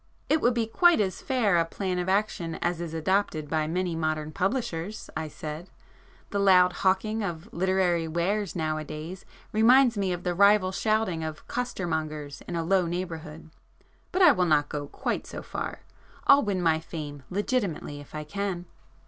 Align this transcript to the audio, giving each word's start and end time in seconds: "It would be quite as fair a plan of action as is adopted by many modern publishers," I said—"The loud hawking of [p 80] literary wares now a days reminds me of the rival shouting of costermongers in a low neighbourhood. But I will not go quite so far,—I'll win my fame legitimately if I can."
"It 0.29 0.41
would 0.41 0.55
be 0.55 0.65
quite 0.65 0.99
as 0.99 1.21
fair 1.21 1.57
a 1.57 1.63
plan 1.65 1.99
of 1.99 2.09
action 2.09 2.55
as 2.55 2.81
is 2.81 2.91
adopted 2.95 3.47
by 3.47 3.67
many 3.67 3.95
modern 3.95 4.31
publishers," 4.31 5.11
I 5.15 5.27
said—"The 5.27 6.39
loud 6.39 6.73
hawking 6.81 7.21
of 7.21 7.43
[p 7.43 7.47
80] 7.49 7.55
literary 7.57 8.07
wares 8.07 8.55
now 8.55 8.79
a 8.79 8.83
days 8.83 9.25
reminds 9.51 9.99
me 9.99 10.11
of 10.11 10.23
the 10.23 10.33
rival 10.33 10.71
shouting 10.71 11.23
of 11.23 11.47
costermongers 11.47 12.41
in 12.47 12.55
a 12.55 12.63
low 12.63 12.87
neighbourhood. 12.87 13.51
But 14.11 14.23
I 14.23 14.31
will 14.31 14.47
not 14.47 14.69
go 14.69 14.87
quite 14.87 15.27
so 15.27 15.43
far,—I'll 15.43 16.41
win 16.41 16.63
my 16.63 16.79
fame 16.79 17.21
legitimately 17.29 17.99
if 17.99 18.15
I 18.15 18.23
can." 18.23 18.65